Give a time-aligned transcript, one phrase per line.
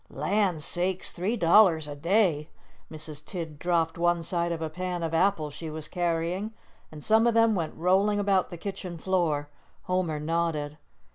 [0.09, 1.11] "Land sakes!
[1.11, 2.49] Three dollars a day."
[2.91, 3.23] Mrs.
[3.23, 6.55] Tidd dropped one side of a pan of apples she was carrying,
[6.91, 9.49] and some of them went rolling about the kitchen floor.
[9.83, 10.79] Homer nodded.